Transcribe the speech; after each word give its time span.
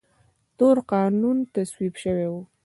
تور 0.57 0.77
قانون 0.91 1.37
تصویب 1.55 1.93
شوی 2.03 2.25
و. 2.31 2.35